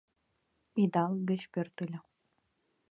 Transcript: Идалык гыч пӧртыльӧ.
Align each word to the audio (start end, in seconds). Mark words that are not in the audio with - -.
Идалык 0.81 1.21
гыч 1.29 1.41
пӧртыльӧ. 1.51 1.99